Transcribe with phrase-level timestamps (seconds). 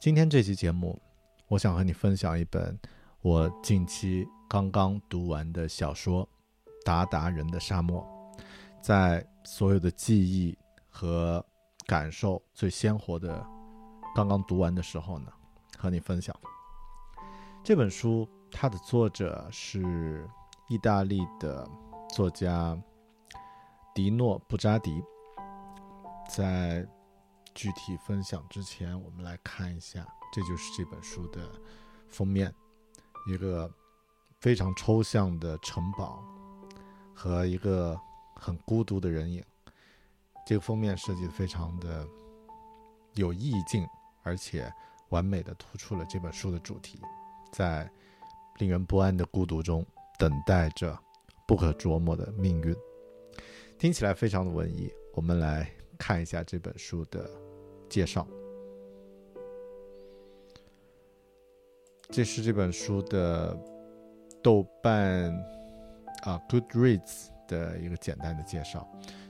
[0.00, 0.96] 今天这期节目，
[1.48, 2.78] 我想和你分享一本
[3.20, 6.24] 我近期刚刚读完的小说
[6.84, 8.00] 《达达人的沙漠》。
[8.80, 10.56] 在所有的记忆
[10.88, 11.44] 和
[11.84, 13.44] 感受最鲜活的
[14.14, 15.32] 刚刚读完的时候呢，
[15.76, 16.34] 和你分享
[17.64, 18.26] 这本书。
[18.50, 20.26] 它的作者是
[20.68, 21.68] 意大利的
[22.08, 22.74] 作家
[23.94, 25.02] 迪诺布扎迪。
[26.30, 26.86] 在
[27.54, 31.50] 具体分享之前，我们来看一下，这就是这本书的
[32.08, 32.54] 封面，
[33.28, 33.70] 一个
[34.40, 36.22] 非常抽象的城堡
[37.14, 37.98] 和一个
[38.36, 39.42] 很孤独的人影。
[40.46, 42.06] 这个封面设计的非常的
[43.14, 43.86] 有意境，
[44.22, 44.72] 而且
[45.10, 47.00] 完美的突出了这本书的主题，
[47.52, 47.90] 在
[48.58, 49.84] 令人不安的孤独中
[50.18, 50.98] 等待着
[51.46, 52.74] 不可琢磨的命运。
[53.78, 57.28] 听起来非常的文艺，我们来看一下这本书的。
[57.90, 58.28] 介绍，
[62.10, 63.58] 这是这本书的
[64.42, 65.32] 豆瓣
[66.24, 68.86] 啊 Goodreads 的一个简单的介绍。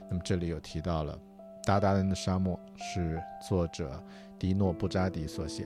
[0.09, 1.17] 那么这里有提到了
[1.65, 4.03] 《达达人的沙漠》是作者
[4.37, 5.65] 迪诺布扎迪所写，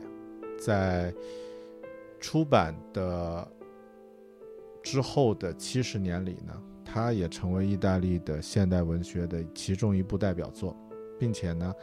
[0.63, 1.11] 在
[2.19, 3.51] 出版的
[4.83, 10.77] 之后的七十年里呢，它也成为意大利的现代文学的其中一部代表作，
[11.19, 11.73] 并且呢，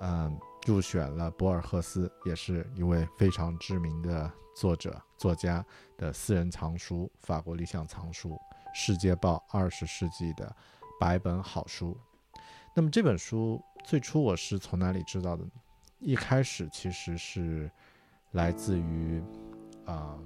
[0.00, 0.38] 嗯。
[0.66, 5.64] 入选了博尔赫斯，也是一位非常知名的作者作家
[5.96, 8.30] 的私人藏书——法国理想藏书
[8.74, 10.52] 《世界报》二十世纪的
[10.98, 11.96] 百本好书。
[12.74, 15.52] 那么这本书最初我是从哪里知道的呢？
[16.00, 17.70] 一开始其实是
[18.32, 19.22] 来自于
[19.84, 20.18] 啊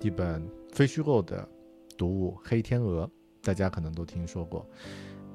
[0.00, 1.48] 一本非虚构的
[1.96, 3.06] 读物《黑天鹅》，
[3.44, 4.68] 大家可能都听说过。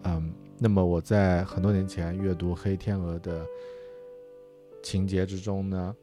[0.04, 3.44] 嗯，那么我在很多年前阅读《黑天鹅》的。
[4.84, 5.96] 情节之中呢，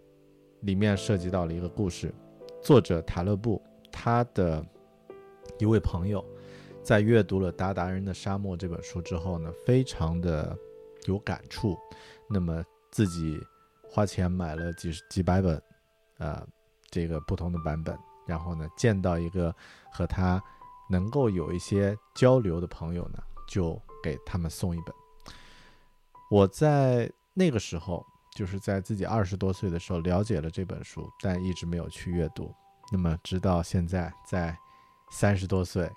[0.61, 2.15] 里面涉及到了一个故事。
[2.63, 3.61] 作者塔勒布
[3.91, 4.65] 他的
[5.59, 6.25] 一位朋友，
[6.81, 10.57] 在阅读了《达达人的沙漠》这本书之后呢，非常的
[11.07, 11.77] 有感触。
[12.29, 13.37] 那么自己
[13.89, 15.61] 花钱买了几十几百本，
[16.19, 16.47] 呃，
[16.89, 17.99] 这个不同的版本。
[18.29, 19.53] 然后呢，见到一个
[19.93, 20.41] 和他
[20.89, 23.19] 能够有一些交流的朋友呢，
[23.49, 24.95] 就给他们送一本。
[26.31, 28.05] 我在那个时候。
[28.37, 32.55] 就是在自己二十多岁的时候了解了这本书，但一直没有去阅读。
[32.93, 34.57] 那么直到现在，在
[35.11, 35.91] 三十多岁，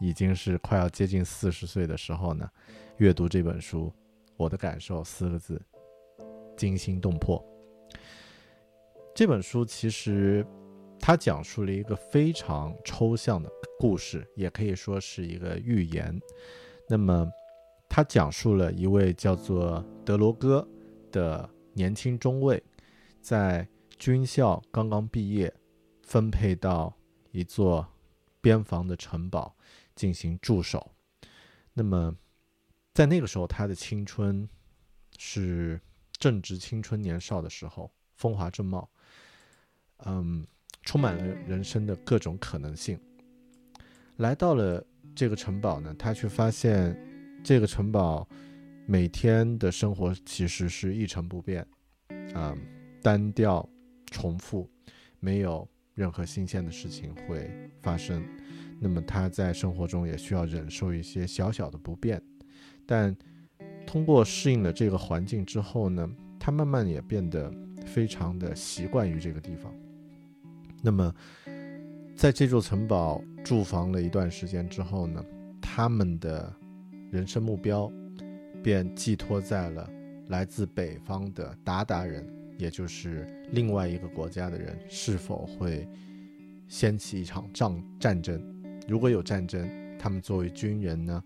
[0.00, 2.48] 已经是快要接近四十岁的时候呢，
[2.96, 3.92] 阅读这本书，
[4.38, 5.60] 我的感受四个字：
[6.56, 7.44] 惊心动魄。
[9.14, 10.46] 这本书其实
[10.98, 16.18] 它讲述了一个非常抽象的故事，也可以说是一个寓言。
[16.88, 17.30] 那么
[17.88, 20.66] 他讲述了一位叫做德罗戈。
[21.12, 22.62] 的年轻中尉，
[23.22, 23.66] 在
[23.96, 25.50] 军校刚刚毕业，
[26.02, 26.94] 分配到
[27.30, 27.86] 一座
[28.42, 29.56] 边防的城堡
[29.94, 30.90] 进行驻守。
[31.72, 32.14] 那么，
[32.92, 34.46] 在那个时候，他的青春
[35.16, 35.80] 是
[36.18, 38.90] 正值青春年少的时候，风华正茂，
[40.04, 40.46] 嗯，
[40.82, 43.00] 充满了人生的各种可能性。
[44.16, 44.84] 来到了
[45.16, 46.96] 这个城堡呢，他却发现
[47.42, 48.28] 这个城堡
[48.86, 51.66] 每天的生活其实是一成不变，
[52.34, 52.56] 啊，
[53.02, 53.68] 单调。
[54.12, 54.70] 重复，
[55.18, 57.50] 没有任何新鲜的事情会
[57.82, 58.24] 发生。
[58.80, 62.22] 那么他在生活中也需要忍受一些小小的不便，
[62.86, 63.14] 但
[63.84, 66.08] 通过适应了这个环境之后呢，
[66.38, 67.52] 他慢慢也变得
[67.84, 69.74] 非常的习惯于这个地方。
[70.82, 71.12] 那么
[72.16, 75.22] 在这座城堡驻防了一段时间之后呢，
[75.60, 76.50] 他们的
[77.10, 77.92] 人生目标
[78.62, 79.86] 便寄托在了
[80.28, 82.26] 来自北方的鞑靼人。
[82.56, 85.86] 也就是另外一个国家的人是否会
[86.68, 88.42] 掀起一场战战争？
[88.88, 91.24] 如果有战争，他们作为军人呢，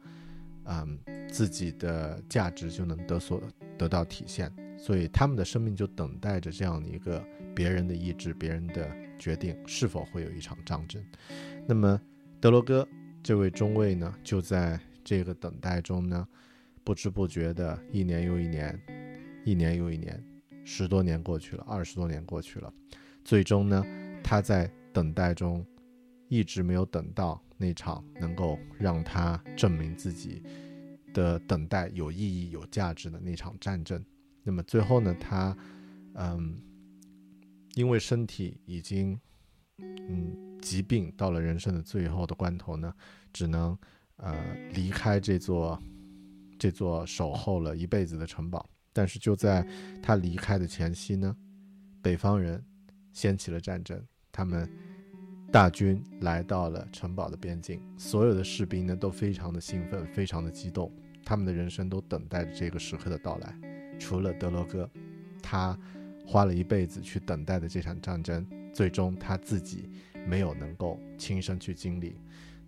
[0.64, 0.98] 嗯，
[1.30, 3.40] 自己的价值就能得所
[3.78, 8.90] 得到体现，所以他们的生命就等待着这样的一个别人的意志、别人的
[9.20, 11.00] 决定，是否会有一场战争。
[11.68, 12.00] 那么
[12.40, 12.88] 德罗哥
[13.22, 16.26] 这位中尉呢，就在这个等待中呢，
[16.82, 18.80] 不知不觉的一年又一年，
[19.44, 20.20] 一年又一年。
[20.62, 22.72] 十多年过去了，二十多年过去了，
[23.24, 23.84] 最终呢，
[24.22, 25.66] 他在等待中，
[26.28, 30.42] 一直没有等到那场能够让他证明自己
[31.12, 34.04] 的等待有意义、有价值的那场战争。
[34.42, 35.56] 那么最后呢，他，
[36.14, 36.60] 嗯，
[37.74, 39.18] 因为身体已经，
[39.78, 42.92] 嗯，疾病到了人生的最后的关头呢，
[43.32, 43.78] 只能，
[44.16, 45.80] 呃，离开这座，
[46.58, 48.68] 这座守候了一辈子的城堡。
[48.92, 49.64] 但是就在
[50.02, 51.34] 他离开的前夕呢，
[52.02, 52.62] 北方人
[53.12, 54.68] 掀起了战争，他们
[55.52, 60.92] 大军来到了城堡的边境，所有的士兵呢都非常的兴奋，非常的激动，
[61.24, 63.56] 他们的人生都等待着这个时刻的到来。
[64.00, 64.90] 除了德罗哥，
[65.40, 65.78] 他
[66.30, 69.90] 花了一辈子去等待的这场战争，最终他自己
[70.28, 72.14] 没有能够亲身去经历。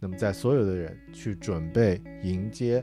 [0.01, 2.83] 那么在所有的人去准备迎接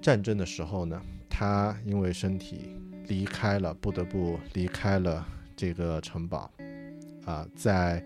[0.00, 0.98] 战争的时候呢？
[1.28, 2.74] 他因为身体
[3.08, 6.50] 离开了，不得不离开了这个城堡，
[7.26, 8.02] 啊，在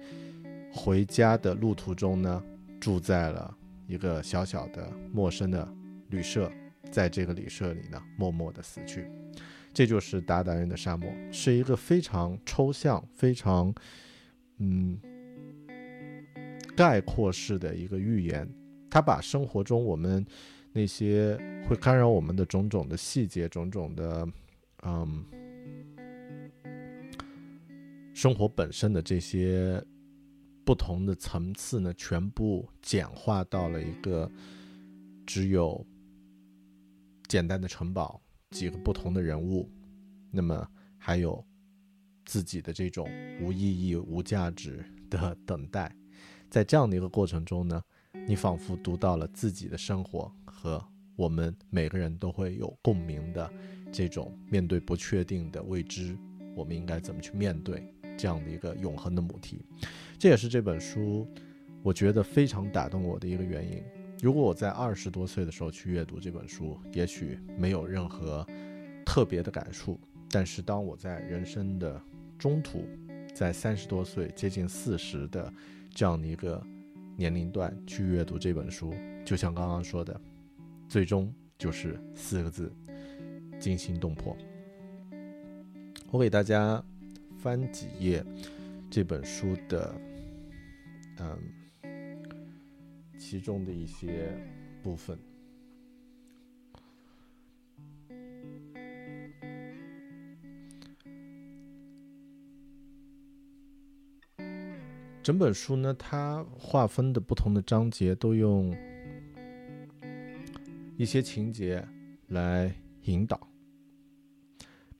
[0.73, 2.43] 回家的路途中呢，
[2.81, 3.57] 住在了
[3.87, 5.73] 一个小小的陌生的
[6.11, 6.51] 旅社，
[6.91, 9.09] 在这个旅社里呢，默默的死去。
[9.75, 13.75] 这就是达达人的沙漠，是一个非常抽象、非常
[14.59, 14.99] 嗯
[16.75, 18.49] 概括式的一个寓言。
[18.89, 20.25] 他把生活中我们。
[20.77, 21.39] 那些
[21.69, 24.29] 会干扰我们的种种的细节，种种的，
[24.83, 25.25] 嗯，
[28.13, 29.81] 生活本身的这些
[30.65, 34.29] 不同的层次呢，全部简化到了一个
[35.25, 35.87] 只有
[37.29, 38.21] 简单的城堡，
[38.55, 39.69] 几个不同的人物，
[40.31, 40.67] 那么
[40.97, 41.45] 还有
[42.25, 43.11] 自己的这种
[43.43, 45.93] 无意义、无价值的等待，
[46.49, 47.83] 在这样的一个过程中呢，
[48.29, 50.33] 你仿佛读到了自己的生活。
[50.47, 50.83] 和
[51.17, 53.53] 我们每个人都会有共鸣的
[53.93, 56.17] 这种面对不确定的未知，
[56.55, 57.85] 我们应该怎么去面对
[58.17, 59.67] 这样的一个永恒的母题？
[60.17, 61.27] 这也是这本书
[61.83, 63.83] 我觉得非常打动我的一个原因。
[64.25, 68.43] 如果我在二十多岁的时候去阅读这本书，也许没有任何
[69.05, 70.01] 特别的感触。
[70.31, 72.01] 但是当我在人生的
[72.39, 72.89] 中途，
[73.35, 75.53] 在三十多岁接近四十的
[75.91, 76.67] 这样的一个
[77.19, 78.95] 年龄段去阅读这本书，
[79.27, 80.19] 就像刚刚说的。
[80.89, 82.73] 最终就是四个字：
[83.61, 84.35] 惊心动魄。
[86.11, 86.83] 我给大家
[87.37, 88.25] 翻几页
[88.91, 89.95] 这本书的，
[91.19, 91.39] 嗯，
[93.27, 94.39] 其中的一些
[94.83, 95.19] 部分。
[105.23, 108.77] 整本书呢，它划分的不同的章节都用。
[110.99, 111.83] 一些情节
[112.29, 112.71] 来
[113.05, 113.49] 引导，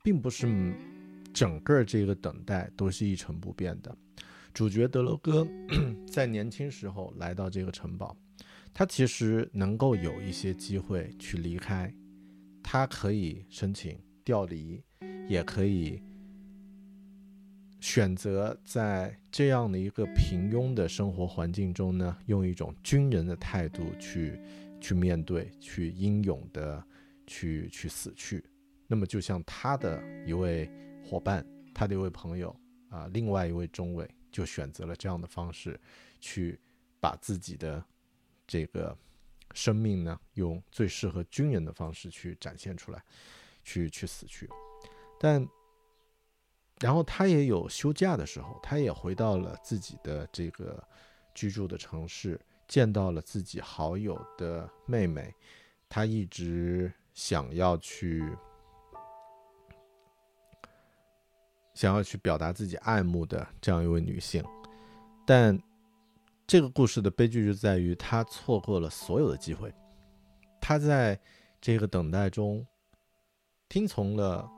[0.03, 0.75] 并不是
[1.31, 3.95] 整个这个等待都是一成不变的。
[4.55, 5.45] 主角德罗哥
[6.07, 8.15] 在年轻时候来到这个城堡，
[8.73, 11.93] 他其实能够有一些机会去离开，
[12.63, 14.81] 他可以申请调离，
[15.27, 16.01] 也可以
[17.81, 24.39] 选择在这样的一个平庸的生活环境中呢，用一种军人的态度去。
[24.81, 26.83] 去面对，去英勇的
[27.25, 28.43] 去去死去。
[28.85, 30.69] 那么，就像他的一位
[31.03, 31.43] 伙伴，
[31.73, 32.55] 他的一位朋友，
[32.89, 35.79] 啊，另外一位中尉就选择了这样的方式，
[36.19, 36.59] 去
[36.99, 37.81] 把自己的
[38.45, 38.93] 这个
[39.53, 43.01] 生命呢，用最适合军人的方式去展现出来，
[43.63, 44.49] 去去死去。
[45.17, 45.47] 但
[46.81, 50.85] 然后他也有休假的时候，他也回到了自己的这个
[51.33, 52.37] 居住的城市，
[52.67, 55.33] 见到了自己好友的妹妹，
[55.87, 58.21] 他一直想要去。
[61.75, 64.43] 想要去表达自己爱慕的这样一位女性，
[65.27, 65.61] 但
[66.47, 69.71] 这个故事的悲剧就在于她错过了所有的机会。
[70.61, 71.19] 她在
[71.59, 72.65] 这个等待中，
[73.67, 74.49] 听从了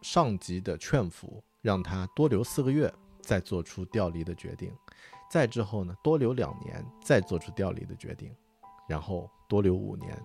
[0.00, 4.72] 上级的劝服，让她多留四个月，再做出调离的决定。
[5.28, 8.32] 再之后呢，多留两年，再做出调离的决定，
[8.88, 10.16] 然后多留五年。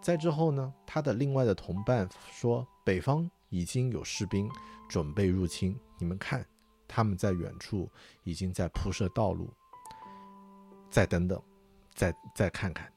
[0.00, 3.28] 再之后呢，他的另外的同伴说，北方。
[3.50, 4.50] 已经有士兵
[4.88, 6.46] 准备入侵，你们看，
[6.86, 7.90] 他们在远处
[8.24, 9.48] 已经在铺设道路。
[10.90, 11.42] 再等等，
[11.94, 12.90] 再再看看。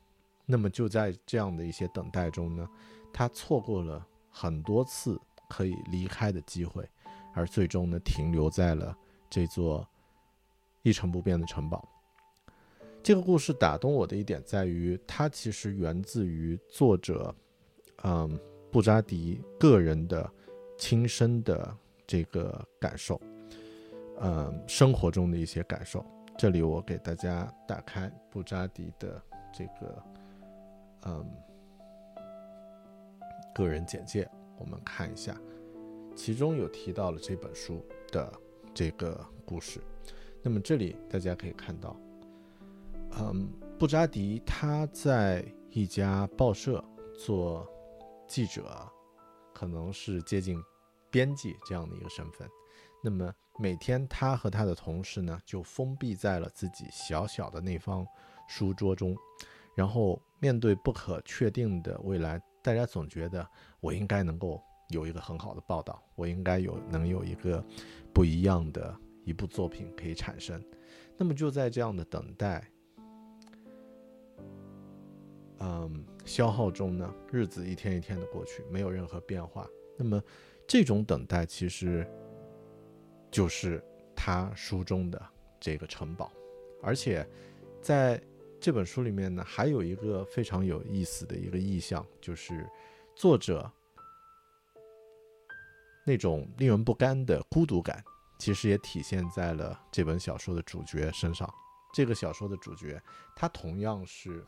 [0.46, 2.70] 那么就在这样的一些等待中呢，
[3.12, 6.88] 他错过了很多次可以离开的机会，
[7.34, 8.98] 而最终呢，停留在了
[9.30, 9.86] 这座
[10.84, 11.86] 一成不变的城堡。
[13.04, 17.36] 这个故事打动我的一点在于，它其实源自于作者，
[18.04, 18.40] 嗯，
[18.72, 20.32] 布扎迪个人的。
[20.82, 23.22] 亲身的这个感受，
[24.20, 26.04] 嗯，生活中的一些感受。
[26.36, 29.22] 这里我给大家打开布扎迪的
[29.54, 30.04] 这个，
[31.06, 31.24] 嗯，
[33.54, 35.40] 个人简介，我们看一下，
[36.16, 38.34] 其中有提到了这本书的
[38.74, 39.80] 这个故事。
[40.42, 41.96] 那么这里大家可以看到，
[43.20, 43.48] 嗯，
[43.78, 46.84] 布扎迪他在一家报社
[47.24, 47.68] 做
[48.28, 48.66] 记者，
[49.54, 50.60] 可能是接近。
[51.12, 52.50] 编辑这样的一个身份，
[53.04, 58.08] 那么每天他和他的同事呢，就封闭在了自己小小的那方
[58.48, 59.16] 书桌中，
[59.76, 63.46] 然后面对不可确定的未来，大家总觉得
[63.82, 67.64] 我应该能够有一个很好的报道，我应该有能有一个
[68.14, 70.64] 不一样的一部作品可以产生。
[71.18, 72.66] 那么就在这样的等待，
[75.60, 79.68] 嗯，消耗中呢，日子一天一天的过去，没有任何变化。
[79.98, 80.24] 那么。
[80.72, 82.10] 这种等待其实
[83.30, 83.84] 就是
[84.16, 85.22] 他书中的
[85.60, 86.32] 这个城堡，
[86.82, 87.28] 而且
[87.82, 88.18] 在
[88.58, 92.66] 这本书里面呢，还有一个非常有意思的一个意象，就是
[93.18, 93.70] 作者
[96.06, 98.02] 那种令人不甘的孤独感，
[98.40, 101.54] 其实也体现在了这本小说的主角身上。
[101.94, 102.98] 这个小说的主角，
[103.36, 104.42] 他同样是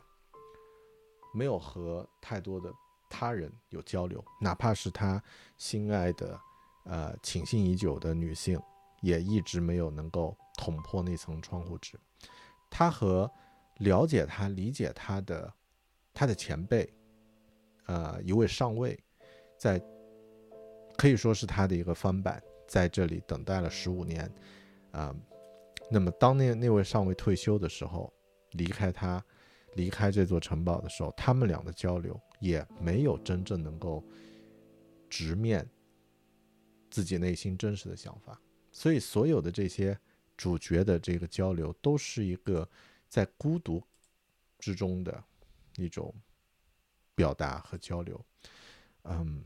[1.34, 2.72] 没有和太多的。
[3.16, 5.22] 他人有交流，哪怕是他
[5.56, 6.40] 心爱的、
[6.84, 8.60] 呃倾心已久的女性，
[9.02, 11.96] 也一直没有能够捅破那层窗户纸。
[12.68, 13.30] 他和
[13.78, 15.52] 了解他、理解他的
[16.12, 16.92] 他的前辈，
[17.86, 18.98] 呃，一位上尉，
[19.56, 19.80] 在
[20.96, 24.28] 可以说是他的一个翻版，在这里等待了十五年，
[24.90, 25.14] 啊，
[25.88, 28.12] 那么当那那位上尉退休的时候，
[28.50, 29.24] 离开他。
[29.74, 34.02] 离开这座城堡的时候，他们俩的交流也没有真正能够
[35.08, 35.68] 直面
[36.90, 38.40] 自己内心真实的想法，
[38.70, 39.98] 所以所有的这些
[40.36, 42.68] 主角的这个交流，都是一个
[43.08, 43.82] 在孤独
[44.58, 45.22] 之中的
[45.76, 46.14] 一种
[47.14, 48.24] 表达和交流。
[49.04, 49.44] 嗯，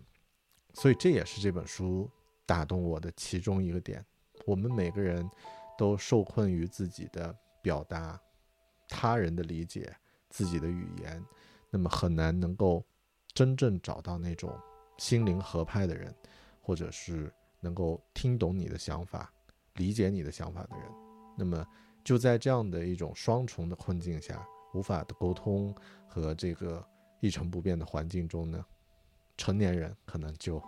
[0.74, 2.10] 所以这也是这本书
[2.46, 4.04] 打动我的其中一个点。
[4.46, 5.28] 我们每个人
[5.76, 8.20] 都受困于自己的表达，
[8.88, 9.94] 他人的理解。
[10.30, 11.24] 自己的语言，
[11.70, 12.84] 那么很难能够
[13.34, 14.52] 真正找到那种
[14.98, 16.14] 心灵合拍的人，
[16.60, 19.32] 或者是能够听懂你的想法、
[19.74, 20.86] 理解你的想法的人。
[21.36, 21.66] 那么
[22.04, 25.74] 就在这样的一种双重的困境下，无法的沟通
[26.06, 26.84] 和这个
[27.20, 28.64] 一成不变的环境中呢，
[29.36, 30.62] 成年人可能就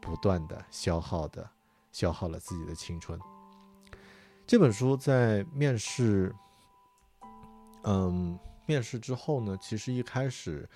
[0.00, 1.48] 不断的消耗的
[1.92, 3.18] 消耗了自己的青春。
[4.46, 6.34] 这本书在面试，
[7.84, 8.38] 嗯。
[8.68, 10.68] 面试之后呢，其实一开始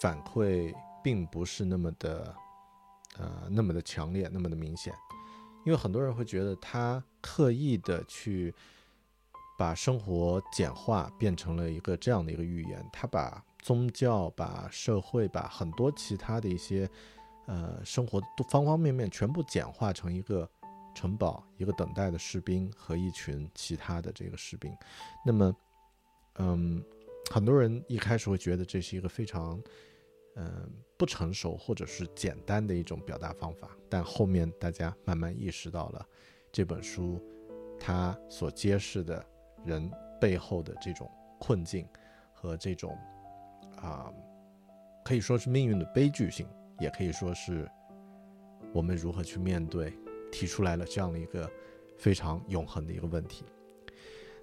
[0.00, 0.72] 反馈
[1.02, 2.32] 并不是那么的，
[3.18, 4.94] 呃，那么的强烈，那么的明显，
[5.66, 8.54] 因为很多人会觉得他刻意的去
[9.58, 16.88] 把生活简化，变成了一个这样的一个语言，他把宗教、把社会、把很多其他的一些
[17.46, 20.48] 呃生活方方面面全部简化成一个
[20.94, 24.72] 城堡、一个等待的士兵和一群其他的这个士兵，
[25.26, 25.56] 那么，
[26.36, 26.80] 嗯。
[27.30, 29.60] 很多人一开始会觉得这是一个非常，
[30.36, 36.06] 嗯，不成熟或者是简单的一种表达方法，但后面大家慢慢意识到了，
[36.52, 37.20] 这本书
[37.80, 39.24] 它所揭示的
[39.64, 39.90] 人
[40.20, 41.88] 背后的这种困境
[42.32, 42.96] 和这种
[43.76, 44.12] 啊，
[45.04, 46.46] 可以说是命运的悲剧性，
[46.78, 47.68] 也可以说是
[48.72, 49.92] 我们如何去面对，
[50.30, 51.50] 提出来了这样的一个
[51.98, 53.44] 非常永恒的一个问题。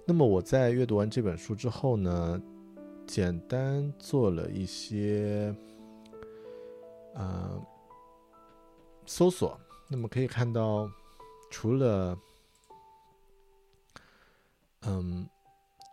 [0.04, 2.40] 那么我在阅读完这本书之后呢，
[3.12, 5.54] 简单做了一些
[7.12, 7.62] 呃
[9.04, 10.90] 搜索，那么可以看到，
[11.50, 12.18] 除了
[14.80, 15.28] 嗯，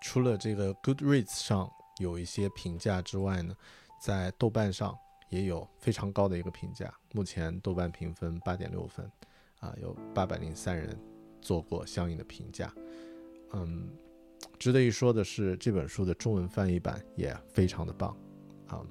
[0.02, 3.54] 除了这个 Goodreads 上有一些评价之外呢，
[4.02, 4.98] 在豆瓣上
[5.28, 9.12] 也有非常高的一个评价，目前豆瓣评分八点六分，
[9.60, 10.98] 啊，有八百零三人
[11.42, 12.74] 做过相应的评价。
[13.52, 13.90] 嗯，
[14.60, 18.16] 值得一说的是，这本书的中文翻译版也非常的棒
[18.68, 18.86] 啊！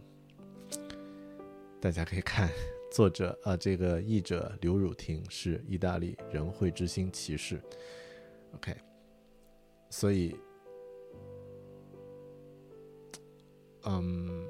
[1.79, 2.49] 大家可以看，
[2.91, 7.63] 作者啊，这个译者刘汝婷是意大利人会之星骑士。
[8.55, 8.75] OK，
[9.91, 10.35] 所以，
[13.85, 14.49] 嗯，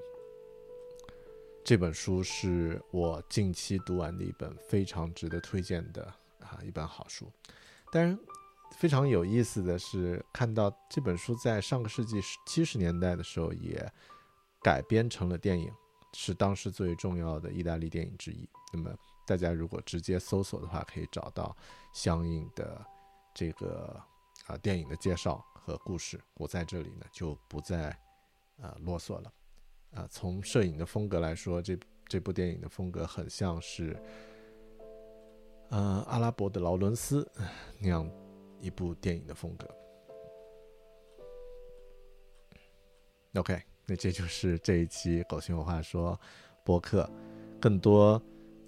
[1.64, 6.04] 这本书是我近期读完的一本非常值得推荐的
[6.38, 7.28] 啊一本好书，
[7.90, 8.16] 当然。
[8.72, 13.90] 非常有意思的是，看到这本书在上个世纪七十年代的时候也
[14.62, 15.72] 改编成了电影，
[16.12, 18.48] 是当时最重要的意大利电影之一。
[18.72, 18.94] 那么
[19.26, 21.56] 大家如果直接搜索的话，可以找到
[21.92, 22.84] 相应的
[23.34, 24.00] 这个
[24.46, 26.20] 啊电影的介绍和故事。
[26.34, 27.90] 我在这里呢就不再
[28.60, 29.32] 啊啰嗦了。
[29.94, 34.00] 啊，从摄影的风格来说，这这部电影的风格很像是
[35.70, 37.28] 呃阿拉伯的劳伦斯
[37.80, 38.08] 那样。
[38.60, 39.68] 一部电影的风格。
[43.34, 46.18] OK，那这就是这一期狗熊有话说
[46.64, 47.08] 播客。
[47.60, 48.20] 更多，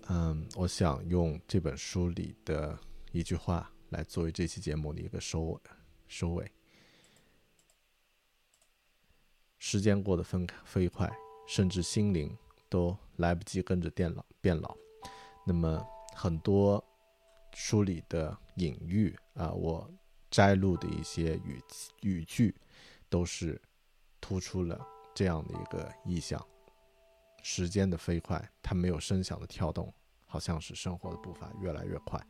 [0.09, 2.79] 嗯，我想用这本书里的
[3.13, 5.61] 一句话来作为这期节目的一个收尾。
[6.07, 6.51] 收尾。
[9.59, 11.11] 时间过得飞飞快，
[11.47, 12.37] 甚至心灵
[12.69, 14.77] 都来不及跟着变老变老。
[15.47, 15.85] 那么
[16.15, 16.85] 很多。
[17.53, 19.91] 书里的隐喻啊，我
[20.31, 21.63] 摘录的一些语
[22.03, 22.55] 语句，
[23.09, 23.59] 都是
[24.21, 24.79] 突出了
[25.15, 26.39] 这样的一个意象：
[27.43, 29.91] 时间的飞快，它没有声响的跳动，
[30.27, 32.23] 好像是生活的步伐越来越快，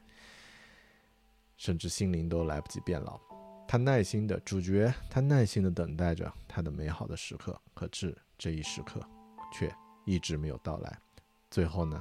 [1.56, 3.18] 甚至心灵都来不及变老。
[3.66, 9.00] 他耐心的主角，他耐心的等待着他的美好的时刻，可是这一时刻
[9.52, 10.96] 却一直没有到来。
[11.50, 12.00] 最后呢，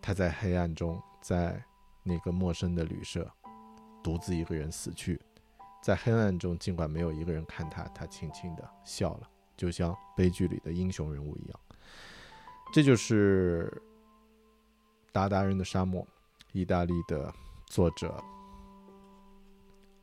[0.00, 1.62] 他在黑暗中，在。
[2.02, 3.30] 那个陌生的旅社，
[4.02, 5.20] 独自一个人死去，
[5.82, 11.60] 在黑暗中，尽管没有一个人看他，他轻轻地笑了，就像悲剧里的英雄人物一样。
[12.72, 13.70] 这就是
[15.12, 16.02] 《达达人的沙漠》，
[16.52, 17.32] 意大利的
[17.66, 18.22] 作者，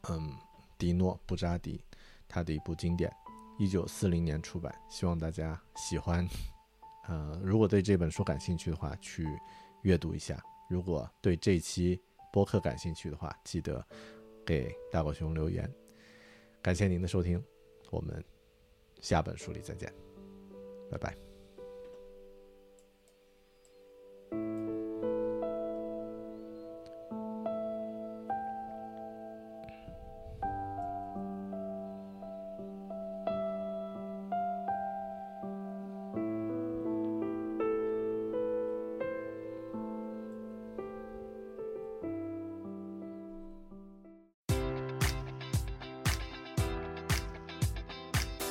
[0.09, 0.33] 嗯，
[0.77, 1.81] 迪诺·布扎迪，
[2.27, 3.11] 他的一部经典，
[3.57, 6.27] 一九四零年出版，希望大家喜欢。
[7.07, 9.25] 呃，如果对这本书感兴趣的话，去
[9.83, 10.37] 阅读一下。
[10.69, 11.97] 如果对这期
[12.37, 13.83] 播客感兴趣的话，记得
[14.45, 15.67] 给大狗熊留言。
[16.61, 17.43] 感谢您的收听，
[17.89, 18.23] 我们
[19.01, 19.91] 下本书里再见，
[20.91, 21.26] 拜拜。